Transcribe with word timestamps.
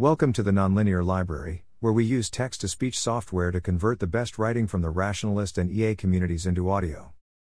Welcome 0.00 0.32
to 0.32 0.42
the 0.42 0.50
Nonlinear 0.50 1.04
Library, 1.04 1.66
where 1.80 1.92
we 1.92 2.06
use 2.06 2.30
text 2.30 2.62
to 2.62 2.68
speech 2.68 2.98
software 2.98 3.50
to 3.50 3.60
convert 3.60 4.00
the 4.00 4.06
best 4.06 4.38
writing 4.38 4.66
from 4.66 4.80
the 4.80 4.88
rationalist 4.88 5.58
and 5.58 5.70
EA 5.70 5.94
communities 5.94 6.46
into 6.46 6.70
audio. 6.70 7.12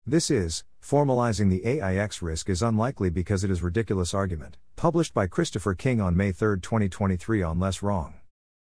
This 0.05 0.29
is, 0.29 0.65
Formalizing 0.81 1.49
the 1.49 1.65
AI 1.65 1.95
X 1.95 2.21
Risk 2.21 2.49
is 2.49 2.61
Unlikely 2.61 3.09
Because 3.09 3.45
It 3.45 3.49
Is 3.49 3.63
Ridiculous 3.63 4.13
Argument, 4.13 4.57
published 4.75 5.13
by 5.13 5.25
Christopher 5.25 5.73
King 5.73 6.01
on 6.01 6.17
May 6.17 6.33
3, 6.33 6.59
2023 6.59 7.41
on 7.41 7.61
Less 7.61 7.81
Wrong. 7.81 8.15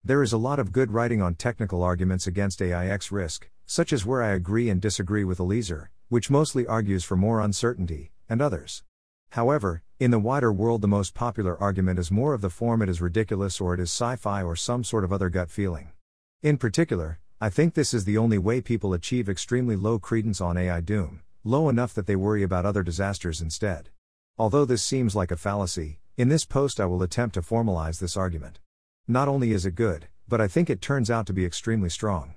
There 0.02 0.24
is 0.24 0.32
a 0.32 0.38
lot 0.38 0.58
of 0.58 0.72
good 0.72 0.90
writing 0.90 1.22
on 1.22 1.36
technical 1.36 1.84
arguments 1.84 2.26
against 2.26 2.60
AI 2.60 2.88
X 2.88 3.12
risk, 3.12 3.48
such 3.64 3.92
as 3.92 4.04
where 4.04 4.24
I 4.24 4.30
agree 4.30 4.68
and 4.70 4.80
disagree 4.80 5.22
with 5.22 5.38
Eliezer, 5.38 5.92
which 6.08 6.30
mostly 6.30 6.66
argues 6.66 7.04
for 7.04 7.14
more 7.14 7.40
uncertainty, 7.40 8.10
and 8.28 8.42
others. 8.42 8.82
However, 9.30 9.82
in 10.00 10.10
the 10.10 10.18
wider 10.18 10.52
world, 10.52 10.80
the 10.80 10.88
most 10.88 11.14
popular 11.14 11.60
argument 11.60 11.98
is 11.98 12.10
more 12.10 12.34
of 12.34 12.40
the 12.40 12.50
form 12.50 12.82
it 12.82 12.88
is 12.88 13.00
ridiculous 13.00 13.60
or 13.60 13.74
it 13.74 13.80
is 13.80 13.90
sci 13.90 14.16
fi 14.16 14.42
or 14.42 14.56
some 14.56 14.84
sort 14.84 15.04
of 15.04 15.12
other 15.12 15.28
gut 15.28 15.50
feeling. 15.50 15.90
In 16.42 16.56
particular, 16.56 17.18
I 17.40 17.50
think 17.50 17.74
this 17.74 17.92
is 17.92 18.04
the 18.04 18.18
only 18.18 18.38
way 18.38 18.60
people 18.60 18.92
achieve 18.94 19.28
extremely 19.28 19.76
low 19.76 19.98
credence 19.98 20.40
on 20.40 20.56
AI 20.56 20.80
doom, 20.80 21.22
low 21.44 21.68
enough 21.68 21.94
that 21.94 22.06
they 22.06 22.16
worry 22.16 22.42
about 22.42 22.64
other 22.64 22.82
disasters 22.82 23.40
instead. 23.40 23.90
Although 24.38 24.64
this 24.64 24.82
seems 24.82 25.14
like 25.14 25.30
a 25.30 25.36
fallacy, 25.36 26.00
in 26.16 26.28
this 26.28 26.44
post 26.44 26.80
I 26.80 26.86
will 26.86 27.02
attempt 27.02 27.34
to 27.34 27.42
formalize 27.42 27.98
this 27.98 28.16
argument. 28.16 28.60
Not 29.06 29.28
only 29.28 29.52
is 29.52 29.66
it 29.66 29.74
good, 29.74 30.08
but 30.26 30.40
I 30.40 30.48
think 30.48 30.70
it 30.70 30.80
turns 30.80 31.10
out 31.10 31.26
to 31.26 31.32
be 31.32 31.44
extremely 31.44 31.90
strong. 31.90 32.34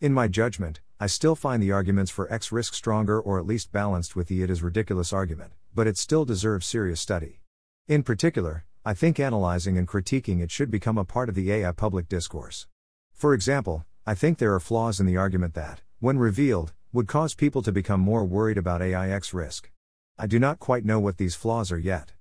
In 0.00 0.12
my 0.12 0.28
judgment, 0.28 0.80
I 0.98 1.06
still 1.06 1.34
find 1.34 1.62
the 1.62 1.72
arguments 1.72 2.10
for 2.10 2.32
X 2.32 2.52
risk 2.52 2.74
stronger 2.74 3.20
or 3.20 3.38
at 3.38 3.46
least 3.46 3.72
balanced 3.72 4.16
with 4.16 4.28
the 4.28 4.42
it 4.42 4.50
is 4.50 4.62
ridiculous 4.62 5.12
argument, 5.12 5.52
but 5.74 5.86
it 5.86 5.96
still 5.96 6.24
deserves 6.24 6.66
serious 6.66 7.00
study. 7.00 7.40
In 7.88 8.02
particular, 8.02 8.64
I 8.84 8.94
think 8.94 9.20
analyzing 9.20 9.78
and 9.78 9.86
critiquing 9.86 10.40
it 10.40 10.50
should 10.50 10.70
become 10.70 10.98
a 10.98 11.04
part 11.04 11.28
of 11.28 11.34
the 11.34 11.52
AI 11.52 11.72
public 11.72 12.08
discourse. 12.08 12.66
For 13.12 13.34
example, 13.34 13.84
I 14.06 14.14
think 14.14 14.38
there 14.38 14.54
are 14.54 14.60
flaws 14.60 14.98
in 14.98 15.06
the 15.06 15.16
argument 15.16 15.54
that, 15.54 15.82
when 16.00 16.18
revealed, 16.18 16.72
would 16.92 17.06
cause 17.06 17.34
people 17.34 17.62
to 17.62 17.72
become 17.72 18.00
more 18.00 18.24
worried 18.24 18.58
about 18.58 18.82
AI 18.82 19.10
X 19.10 19.32
risk. 19.32 19.70
I 20.18 20.26
do 20.26 20.38
not 20.38 20.58
quite 20.58 20.84
know 20.84 21.00
what 21.00 21.16
these 21.16 21.36
flaws 21.36 21.70
are 21.70 21.78
yet. 21.78 22.12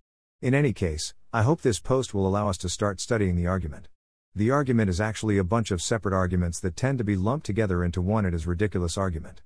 In 0.42 0.54
any 0.54 0.72
case, 0.74 1.14
I 1.34 1.42
hope 1.42 1.62
this 1.62 1.80
post 1.80 2.14
will 2.14 2.28
allow 2.28 2.48
us 2.48 2.58
to 2.60 2.70
start 2.70 3.02
studying 3.02 3.36
the 3.36 3.48
argument. 3.48 3.88
The 4.34 4.52
argument 4.52 4.90
is 4.90 5.02
actually 5.02 5.38
a 5.38 5.44
bunch 5.44 5.72
of 5.72 5.82
separate 5.82 6.14
arguments 6.14 6.60
that 6.62 6.76
tend 6.76 7.00
to 7.00 7.04
be 7.04 7.16
lumped 7.16 7.46
together 7.46 7.84
into 7.84 8.02
one 8.02 8.26
it 8.26 8.34
is 8.34 8.48
ridiculous 8.48 8.98
argument. 8.98 9.42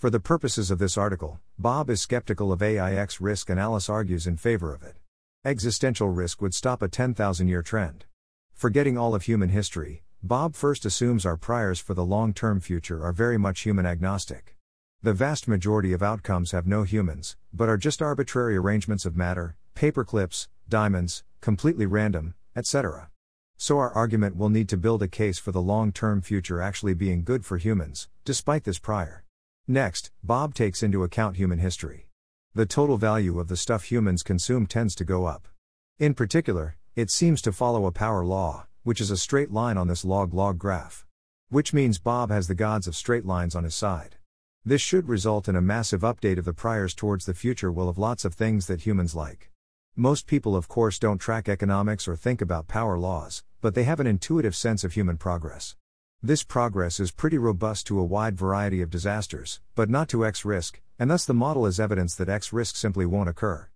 For 0.00 0.08
the 0.08 0.18
purposes 0.18 0.70
of 0.70 0.78
this 0.78 0.96
article, 0.96 1.40
Bob 1.58 1.90
is 1.90 2.00
skeptical 2.00 2.52
of 2.52 2.62
AI 2.62 2.94
X 2.94 3.20
risk 3.20 3.50
and 3.50 3.60
Alice 3.60 3.90
argues 3.90 4.26
in 4.26 4.38
favor 4.38 4.72
of 4.72 4.82
it. 4.82 4.96
Existential 5.44 6.08
risk 6.08 6.40
would 6.40 6.54
stop 6.54 6.80
a 6.80 6.88
10,000 6.88 7.48
year 7.48 7.60
trend. 7.60 8.06
Forgetting 8.54 8.96
all 8.96 9.14
of 9.14 9.24
human 9.24 9.50
history, 9.50 10.02
Bob 10.22 10.54
first 10.54 10.86
assumes 10.86 11.26
our 11.26 11.36
priors 11.36 11.80
for 11.80 11.92
the 11.92 12.02
long 12.02 12.32
term 12.32 12.60
future 12.60 13.04
are 13.04 13.12
very 13.12 13.36
much 13.36 13.60
human 13.60 13.84
agnostic. 13.84 14.56
The 15.02 15.12
vast 15.12 15.46
majority 15.46 15.92
of 15.92 16.02
outcomes 16.02 16.52
have 16.52 16.66
no 16.66 16.84
humans, 16.84 17.36
but 17.52 17.68
are 17.68 17.76
just 17.76 18.00
arbitrary 18.00 18.56
arrangements 18.56 19.04
of 19.04 19.18
matter, 19.18 19.58
paper 19.74 20.02
clips, 20.02 20.48
diamonds, 20.66 21.24
completely 21.42 21.84
random, 21.84 22.32
etc. 22.56 23.10
So, 23.58 23.76
our 23.76 23.92
argument 23.92 24.36
will 24.36 24.48
need 24.48 24.70
to 24.70 24.78
build 24.78 25.02
a 25.02 25.08
case 25.08 25.38
for 25.38 25.52
the 25.52 25.60
long 25.60 25.92
term 25.92 26.22
future 26.22 26.62
actually 26.62 26.94
being 26.94 27.22
good 27.22 27.44
for 27.44 27.58
humans, 27.58 28.08
despite 28.24 28.64
this 28.64 28.78
prior. 28.78 29.24
Next, 29.68 30.10
Bob 30.22 30.54
takes 30.54 30.82
into 30.82 31.04
account 31.04 31.36
human 31.36 31.58
history. 31.58 32.08
The 32.54 32.66
total 32.66 32.96
value 32.96 33.38
of 33.38 33.48
the 33.48 33.56
stuff 33.56 33.84
humans 33.84 34.22
consume 34.22 34.66
tends 34.66 34.94
to 34.96 35.04
go 35.04 35.26
up. 35.26 35.46
In 35.98 36.14
particular, 36.14 36.76
it 36.96 37.10
seems 37.10 37.40
to 37.42 37.52
follow 37.52 37.86
a 37.86 37.92
power 37.92 38.24
law, 38.24 38.66
which 38.82 39.00
is 39.00 39.10
a 39.10 39.16
straight 39.16 39.52
line 39.52 39.76
on 39.76 39.86
this 39.86 40.04
log 40.04 40.34
log 40.34 40.58
graph. 40.58 41.06
Which 41.48 41.72
means 41.72 41.98
Bob 41.98 42.30
has 42.30 42.48
the 42.48 42.54
gods 42.54 42.86
of 42.86 42.96
straight 42.96 43.24
lines 43.24 43.54
on 43.54 43.64
his 43.64 43.74
side. 43.74 44.16
This 44.64 44.80
should 44.80 45.08
result 45.08 45.48
in 45.48 45.56
a 45.56 45.60
massive 45.60 46.00
update 46.00 46.38
of 46.38 46.44
the 46.44 46.52
priors 46.52 46.94
towards 46.94 47.24
the 47.24 47.34
future 47.34 47.70
will 47.70 47.88
of 47.88 47.98
lots 47.98 48.24
of 48.24 48.34
things 48.34 48.66
that 48.66 48.82
humans 48.82 49.14
like. 49.14 49.50
Most 49.96 50.26
people, 50.26 50.56
of 50.56 50.68
course, 50.68 50.98
don't 50.98 51.18
track 51.18 51.48
economics 51.48 52.08
or 52.08 52.16
think 52.16 52.40
about 52.40 52.68
power 52.68 52.98
laws, 52.98 53.42
but 53.60 53.74
they 53.74 53.84
have 53.84 54.00
an 54.00 54.06
intuitive 54.06 54.56
sense 54.56 54.84
of 54.84 54.94
human 54.94 55.16
progress. 55.16 55.76
This 56.22 56.42
progress 56.42 57.00
is 57.00 57.12
pretty 57.12 57.38
robust 57.38 57.86
to 57.86 57.98
a 57.98 58.04
wide 58.04 58.36
variety 58.36 58.82
of 58.82 58.90
disasters, 58.90 59.58
but 59.74 59.88
not 59.88 60.06
to 60.10 60.26
X 60.26 60.44
risk, 60.44 60.82
and 60.98 61.10
thus 61.10 61.24
the 61.24 61.32
model 61.32 61.64
is 61.64 61.80
evidence 61.80 62.14
that 62.16 62.28
X 62.28 62.52
risk 62.52 62.76
simply 62.76 63.06
won't 63.06 63.30
occur. 63.30 63.68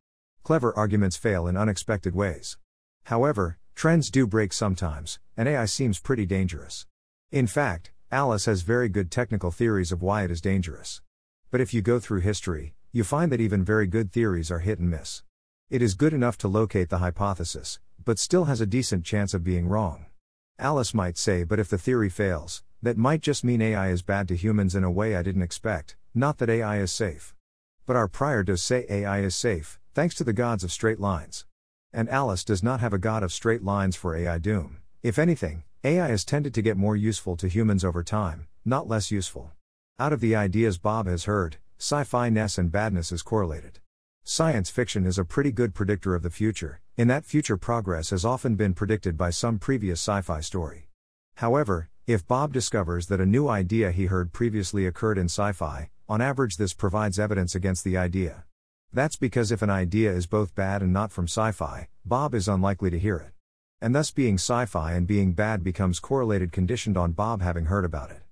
Clever 0.42 0.76
arguments 0.76 1.16
fail 1.16 1.46
in 1.46 1.56
unexpected 1.56 2.14
ways. 2.14 2.58
However, 3.04 3.56
trends 3.74 4.10
do 4.10 4.26
break 4.26 4.52
sometimes, 4.52 5.18
and 5.38 5.48
AI 5.48 5.64
seems 5.64 5.98
pretty 5.98 6.26
dangerous. 6.26 6.84
In 7.32 7.46
fact, 7.46 7.92
Alice 8.12 8.44
has 8.44 8.60
very 8.60 8.90
good 8.90 9.10
technical 9.10 9.50
theories 9.50 9.90
of 9.90 10.02
why 10.02 10.22
it 10.22 10.30
is 10.30 10.42
dangerous. 10.42 11.00
But 11.50 11.62
if 11.62 11.72
you 11.72 11.80
go 11.80 11.98
through 11.98 12.20
history, 12.20 12.74
you 12.92 13.04
find 13.04 13.32
that 13.32 13.40
even 13.40 13.64
very 13.64 13.86
good 13.86 14.12
theories 14.12 14.50
are 14.50 14.58
hit 14.58 14.78
and 14.78 14.90
miss. 14.90 15.22
It 15.70 15.80
is 15.80 15.94
good 15.94 16.12
enough 16.12 16.36
to 16.38 16.48
locate 16.48 16.90
the 16.90 16.98
hypothesis, 16.98 17.80
but 18.04 18.18
still 18.18 18.44
has 18.44 18.60
a 18.60 18.66
decent 18.66 19.06
chance 19.06 19.32
of 19.32 19.44
being 19.44 19.66
wrong. 19.66 20.04
Alice 20.58 20.94
might 20.94 21.18
say, 21.18 21.42
but 21.42 21.58
if 21.58 21.68
the 21.68 21.78
theory 21.78 22.08
fails, 22.08 22.62
that 22.80 22.96
might 22.96 23.20
just 23.20 23.42
mean 23.42 23.60
AI 23.60 23.88
is 23.88 24.02
bad 24.02 24.28
to 24.28 24.36
humans 24.36 24.76
in 24.76 24.84
a 24.84 24.90
way 24.90 25.16
I 25.16 25.22
didn't 25.22 25.42
expect, 25.42 25.96
not 26.14 26.38
that 26.38 26.48
AI 26.48 26.78
is 26.78 26.92
safe. 26.92 27.34
But 27.86 27.96
our 27.96 28.06
prior 28.06 28.44
does 28.44 28.62
say 28.62 28.86
AI 28.88 29.20
is 29.20 29.34
safe, 29.34 29.80
thanks 29.94 30.14
to 30.16 30.24
the 30.24 30.32
gods 30.32 30.62
of 30.62 30.70
straight 30.70 31.00
lines. 31.00 31.44
And 31.92 32.08
Alice 32.08 32.44
does 32.44 32.62
not 32.62 32.80
have 32.80 32.92
a 32.92 32.98
god 32.98 33.24
of 33.24 33.32
straight 33.32 33.64
lines 33.64 33.96
for 33.96 34.16
AI 34.16 34.38
doom. 34.38 34.78
If 35.02 35.18
anything, 35.18 35.64
AI 35.82 36.06
has 36.06 36.24
tended 36.24 36.54
to 36.54 36.62
get 36.62 36.76
more 36.76 36.96
useful 36.96 37.36
to 37.38 37.48
humans 37.48 37.84
over 37.84 38.04
time, 38.04 38.46
not 38.64 38.88
less 38.88 39.10
useful. 39.10 39.50
Out 39.98 40.12
of 40.12 40.20
the 40.20 40.36
ideas 40.36 40.78
Bob 40.78 41.06
has 41.08 41.24
heard, 41.24 41.56
sci 41.78 42.04
fi 42.04 42.28
ness 42.28 42.58
and 42.58 42.70
badness 42.70 43.10
is 43.10 43.22
correlated. 43.22 43.80
Science 44.26 44.70
fiction 44.70 45.04
is 45.04 45.18
a 45.18 45.24
pretty 45.24 45.52
good 45.52 45.74
predictor 45.74 46.14
of 46.14 46.22
the 46.22 46.30
future, 46.30 46.80
in 46.96 47.08
that 47.08 47.26
future 47.26 47.58
progress 47.58 48.08
has 48.08 48.24
often 48.24 48.54
been 48.54 48.72
predicted 48.72 49.18
by 49.18 49.28
some 49.28 49.58
previous 49.58 50.00
sci 50.00 50.22
fi 50.22 50.40
story. 50.40 50.88
However, 51.36 51.90
if 52.06 52.26
Bob 52.26 52.50
discovers 52.50 53.08
that 53.08 53.20
a 53.20 53.26
new 53.26 53.48
idea 53.48 53.90
he 53.90 54.06
heard 54.06 54.32
previously 54.32 54.86
occurred 54.86 55.18
in 55.18 55.26
sci 55.26 55.52
fi, 55.52 55.90
on 56.08 56.22
average 56.22 56.56
this 56.56 56.72
provides 56.72 57.18
evidence 57.18 57.54
against 57.54 57.84
the 57.84 57.98
idea. 57.98 58.44
That's 58.94 59.16
because 59.16 59.52
if 59.52 59.60
an 59.60 59.68
idea 59.68 60.10
is 60.10 60.26
both 60.26 60.54
bad 60.54 60.80
and 60.80 60.90
not 60.90 61.12
from 61.12 61.26
sci 61.26 61.52
fi, 61.52 61.88
Bob 62.06 62.34
is 62.34 62.48
unlikely 62.48 62.88
to 62.92 62.98
hear 62.98 63.18
it. 63.18 63.32
And 63.82 63.94
thus 63.94 64.10
being 64.10 64.36
sci 64.36 64.64
fi 64.64 64.94
and 64.94 65.06
being 65.06 65.34
bad 65.34 65.62
becomes 65.62 66.00
correlated 66.00 66.50
conditioned 66.50 66.96
on 66.96 67.12
Bob 67.12 67.42
having 67.42 67.66
heard 67.66 67.84
about 67.84 68.10
it. 68.10 68.22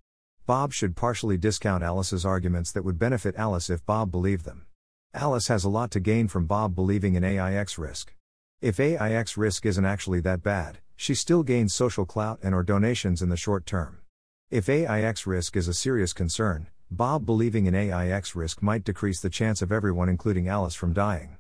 Bob 0.47 0.73
should 0.73 0.97
partially 0.97 1.37
discount 1.37 1.85
Alice's 1.85 2.25
arguments 2.25 2.73
that 2.73 2.83
would 2.83 2.99
benefit 2.99 3.37
Alice 3.37 3.69
if 3.69 3.85
Bob 3.85 4.11
believed 4.11 4.47
them. 4.47 4.65
Alice 5.15 5.49
has 5.49 5.62
a 5.62 5.69
lot 5.69 5.91
to 5.91 6.00
gain 6.00 6.27
from 6.27 6.47
Bob 6.47 6.75
believing 6.75 7.17
in 7.17 7.23
AI 7.23 7.55
X 7.55 7.77
risk. 7.77 8.15
If 8.62 8.81
AI 8.81 9.12
X 9.12 9.37
risk 9.37 9.67
isn't 9.67 9.84
actually 9.84 10.21
that 10.21 10.43
bad, 10.43 10.78
she 10.97 11.15
still 11.15 11.43
gains 11.43 11.75
social 11.75 12.06
clout 12.06 12.39
and 12.43 12.55
or 12.55 12.62
donations 12.62 13.21
in 13.21 13.28
the 13.28 13.37
short 13.37 13.67
term. 13.67 13.99
If 14.50 14.71
AI 14.71 15.03
X 15.03 15.27
risk 15.27 15.55
is 15.55 15.69
a 15.69 15.75
serious 15.75 16.15
concern, 16.15 16.69
Bob 16.91 17.27
believing 17.27 17.67
in 17.67 17.75
AI 17.75 18.09
X 18.09 18.34
risk 18.34 18.62
might 18.62 18.84
decrease 18.84 19.21
the 19.21 19.28
chance 19.28 19.61
of 19.61 19.71
everyone 19.71 20.09
including 20.09 20.49
Alice 20.49 20.75
from 20.75 20.95
dying. 20.95 21.37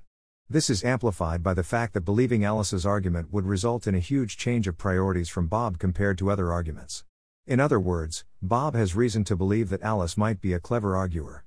This 0.50 0.68
is 0.68 0.84
amplified 0.84 1.42
by 1.42 1.54
the 1.54 1.64
fact 1.64 1.94
that 1.94 2.02
believing 2.02 2.44
Alice's 2.44 2.84
argument 2.84 3.32
would 3.32 3.46
result 3.46 3.86
in 3.86 3.94
a 3.94 4.00
huge 4.00 4.36
change 4.36 4.68
of 4.68 4.76
priorities 4.76 5.30
from 5.30 5.46
Bob 5.46 5.78
compared 5.78 6.18
to 6.18 6.30
other 6.30 6.52
arguments. 6.52 7.04
In 7.46 7.58
other 7.58 7.80
words, 7.80 8.26
Bob 8.42 8.74
has 8.74 8.94
reason 8.94 9.24
to 9.24 9.34
believe 9.34 9.70
that 9.70 9.80
Alice 9.80 10.18
might 10.18 10.42
be 10.42 10.52
a 10.52 10.60
clever 10.60 10.94
arguer. 10.94 11.44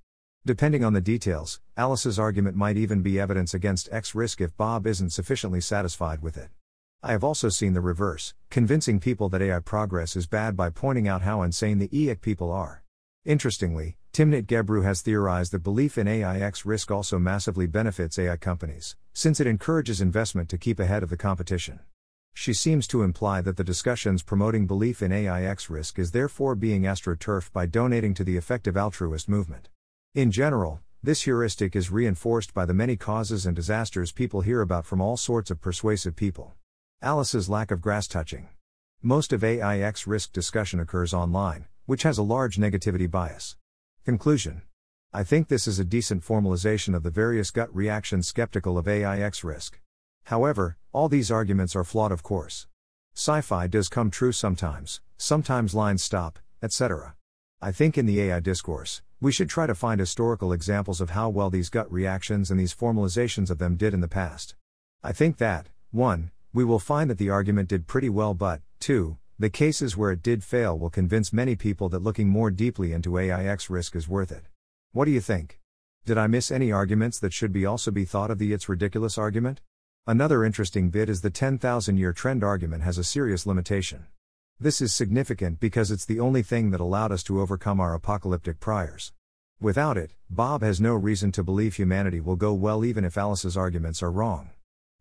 Depending 0.47 0.83
on 0.83 0.94
the 0.94 1.01
details, 1.01 1.59
Alice's 1.75 2.19
argument 2.19 2.56
might 2.56 2.78
even 2.78 3.01
be 3.01 3.19
evidence 3.19 3.56
against 3.56 3.89
X 3.91 4.13
risk 4.13 4.39
if 4.39 4.56
Bob 4.56 4.85
isn't 4.85 5.09
sufficiently 5.09 5.59
satisfied 5.59 6.22
with 6.22 6.38
it. 6.38 6.50
I 7.01 7.13
have 7.13 7.23
also 7.23 7.50
seen 7.50 7.73
the 7.73 7.81
reverse, 7.81 8.35
convincing 8.51 9.00
people 9.00 9.28
that 9.29 9.41
AI 9.41 9.57
progress 9.57 10.15
is 10.15 10.27
bad 10.27 10.56
by 10.56 10.69
pointing 10.69 11.07
out 11.07 11.24
how 11.24 11.42
insane 11.42 11.80
the 11.80 11.88
EIC 11.88 12.21
people 12.21 12.51
are. 12.51 12.83
Interestingly, 13.25 13.97
Timnit 14.13 14.45
Gebru 14.45 14.83
has 14.83 15.01
theorized 15.01 15.51
that 15.51 15.63
belief 15.63 15.97
in 15.97 16.07
AI 16.07 16.39
X 16.39 16.63
risk 16.63 16.91
also 16.91 17.18
massively 17.18 17.65
benefits 17.65 18.19
AI 18.19 18.38
companies, 18.38 18.95
since 19.13 19.39
it 19.39 19.48
encourages 19.48 20.00
investment 20.00 20.48
to 20.50 20.59
keep 20.59 20.80
ahead 20.80 21.01
of 21.01 21.09
the 21.09 21.18
competition. 21.18 21.80
She 22.36 22.53
seems 22.53 22.86
to 22.89 23.01
imply 23.01 23.41
that 23.41 23.57
the 23.57 23.63
discussions 23.63 24.21
promoting 24.21 24.68
belief 24.68 25.01
in 25.01 25.12
AI 25.12 25.44
X 25.45 25.71
risk 25.71 25.98
is 25.98 26.12
therefore 26.12 26.53
being 26.53 26.83
astroturfed 26.83 27.51
by 27.51 27.65
donating 27.65 28.13
to 28.13 28.24
the 28.24 28.38
effective 28.38 28.77
altruist 28.77 29.27
movement. 29.27 29.69
In 30.15 30.31
general, 30.31 30.79
this 31.03 31.23
heuristic 31.23 31.75
is 31.75 31.91
reinforced 31.91 32.53
by 32.53 32.65
the 32.65 32.73
many 32.73 32.95
causes 32.95 33.45
and 33.45 33.53
disasters 33.53 34.13
people 34.13 34.39
hear 34.39 34.62
about 34.62 34.85
from 34.85 35.01
all 35.01 35.17
sorts 35.17 35.51
of 35.51 35.59
persuasive 35.59 36.15
people. 36.15 36.53
Alice's 37.01 37.50
lack 37.50 37.69
of 37.69 37.81
grass 37.81 38.07
touching. 38.07 38.47
Most 39.01 39.33
of 39.33 39.44
AI 39.44 39.79
X 39.79 40.07
risk 40.07 40.31
discussion 40.31 40.79
occurs 40.79 41.13
online, 41.13 41.65
which 41.85 42.03
has 42.03 42.17
a 42.17 42.23
large 42.23 42.56
negativity 42.56 43.12
bias. 43.12 43.57
Conclusion 44.06 44.62
I 45.12 45.25
think 45.25 45.50
this 45.50 45.67
is 45.67 45.79
a 45.79 45.83
decent 45.83 46.23
formalization 46.23 46.95
of 46.95 47.03
the 47.03 47.12
various 47.12 47.51
gut 47.51 47.75
reactions 47.75 48.25
skeptical 48.25 48.77
of 48.77 48.88
AI 48.88 49.19
X 49.19 49.44
risk. 49.44 49.81
However, 50.27 50.77
all 50.94 51.09
these 51.09 51.29
arguments 51.29 51.75
are 51.75 51.83
flawed, 51.83 52.13
of 52.13 52.23
course. 52.23 52.67
Sci 53.15 53.41
fi 53.41 53.67
does 53.67 53.89
come 53.89 54.09
true 54.09 54.31
sometimes, 54.31 55.01
sometimes 55.17 55.75
lines 55.75 56.01
stop, 56.01 56.39
etc. 56.63 57.15
I 57.62 57.73
think 57.73 57.97
in 57.97 58.06
the 58.06 58.21
AI 58.21 58.39
discourse, 58.39 59.01
we 59.21 59.31
should 59.31 59.50
try 59.50 59.65
to 59.65 59.75
find 59.75 60.00
historical 60.00 60.51
examples 60.51 61.00
of 61.00 61.12
how 61.12 61.29
well 61.29 61.50
these 61.50 61.69
gut 61.69 61.91
reactions 61.91 62.51
and 62.51 62.59
these 62.59 62.75
formalizations 62.75 63.50
of 63.50 63.57
them 63.57 63.75
did 63.75 63.94
in 63.94 64.01
the 64.01 64.07
past. 64.07 64.56
I 65.03 65.13
think 65.13 65.38
that, 65.38 65.69
1. 65.91 66.31
We 66.53 66.63
will 66.63 66.79
find 66.79 67.09
that 67.09 67.17
the 67.17 67.29
argument 67.29 67.69
did 67.69 67.88
pretty 67.88 68.09
well, 68.09 68.33
but, 68.33 68.62
2. 68.79 69.17
The 69.38 69.50
cases 69.50 69.97
where 69.97 70.12
it 70.12 70.23
did 70.23 70.44
fail 70.44 70.77
will 70.77 70.89
convince 70.89 71.33
many 71.33 71.56
people 71.56 71.89
that 71.89 72.03
looking 72.03 72.29
more 72.29 72.51
deeply 72.51 72.94
into 72.94 73.17
AI 73.17 73.45
X 73.45 73.69
risk 73.69 73.95
is 73.95 74.07
worth 74.07 74.31
it. 74.31 74.45
What 74.91 75.06
do 75.06 75.12
you 75.12 75.21
think? 75.21 75.59
Did 76.06 76.17
I 76.17 76.27
miss 76.27 76.51
any 76.51 76.71
arguments 76.71 77.19
that 77.19 77.33
should 77.33 77.51
be 77.51 77.65
also 77.65 77.91
be 77.91 78.06
thought 78.06 78.31
of 78.31 78.38
the 78.38 78.53
it's 78.53 78.69
ridiculous 78.69 79.17
argument? 79.17 79.59
Another 80.07 80.45
interesting 80.45 80.89
bit 80.89 81.09
is 81.09 81.21
the 81.21 81.29
10,000 81.29 81.97
year 81.97 82.13
trend 82.13 82.44
argument 82.44 82.83
has 82.83 82.97
a 82.97 83.03
serious 83.03 83.45
limitation. 83.45 84.06
This 84.57 84.80
is 84.80 84.94
significant 84.94 85.60
because 85.60 85.92
it's 85.92 86.06
the 86.06 86.22
only 86.22 86.42
thing 86.42 86.72
that 86.72 86.80
allowed 86.80 87.12
us 87.12 87.24
to 87.24 87.42
overcome 87.42 87.81
our 87.81 87.94
apocalyptic 87.94 88.62
priors. 88.62 89.12
Without 89.60 89.98
it, 89.98 90.12
Bob 90.30 90.62
has 90.63 90.80
no 90.80 90.94
reason 90.94 91.34
to 91.34 91.44
believe 91.44 91.75
humanity 91.75 92.22
will 92.22 92.38
go 92.38 92.54
well 92.54 92.86
even 92.86 93.04
if 93.04 93.18
Alice's 93.18 93.57
arguments 93.57 94.02
are 94.02 94.12
wrong. 94.12 94.52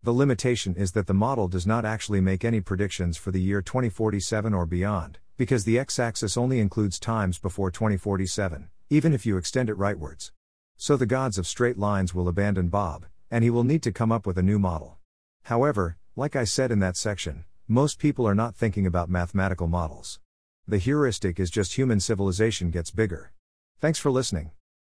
The 0.03 0.11
limitation 0.11 0.75
is 0.75 0.91
that 0.91 1.07
the 1.07 1.13
model 1.13 1.47
does 1.47 1.65
not 1.65 1.85
actually 1.85 2.19
make 2.19 2.43
any 2.43 2.59
predictions 2.59 3.15
for 3.15 3.31
the 3.31 3.39
year 3.39 3.61
2047 3.61 4.53
or 4.53 4.65
beyond, 4.65 5.19
because 5.37 5.63
the 5.63 5.79
x 5.79 5.99
axis 5.99 6.35
only 6.35 6.59
includes 6.59 6.99
times 6.99 7.39
before 7.39 7.71
2047, 7.71 8.67
even 8.89 9.13
if 9.13 9.25
you 9.25 9.37
extend 9.37 9.69
it 9.69 9.77
rightwards. 9.77 10.31
So 10.75 10.97
the 10.97 11.05
gods 11.05 11.37
of 11.37 11.47
straight 11.47 11.79
lines 11.79 12.13
will 12.13 12.27
abandon 12.27 12.67
Bob, 12.67 13.05
and 13.31 13.41
he 13.41 13.49
will 13.49 13.63
need 13.63 13.83
to 13.83 13.93
come 13.93 14.11
up 14.11 14.27
with 14.27 14.37
a 14.37 14.43
new 14.43 14.59
model. 14.59 14.97
However, 15.43 15.95
like 16.17 16.35
I 16.35 16.43
said 16.43 16.73
in 16.73 16.79
that 16.79 16.97
section, 16.97 17.45
most 17.67 17.97
people 17.97 18.27
are 18.27 18.35
not 18.35 18.55
thinking 18.55 18.85
about 18.85 19.09
mathematical 19.09 19.65
models. 19.65 20.19
The 20.67 20.77
heuristic 20.77 21.39
is 21.39 21.49
just 21.49 21.73
human 21.73 21.99
civilization 21.99 22.69
gets 22.69 22.91
bigger. 22.91 23.31
Thanks 23.79 23.97
for 23.97 24.11
listening. 24.11 24.51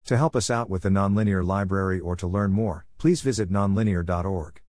To 0.05 0.19
help 0.19 0.37
us 0.37 0.51
out 0.51 0.69
with 0.69 0.83
the 0.83 0.91
Nonlinear 0.91 1.45
Library 1.45 1.99
or 1.99 2.15
to 2.17 2.27
learn 2.27 2.53
more, 2.53 2.85
please 2.99 3.23
visit 3.23 3.51
nonlinear.org. 3.51 4.61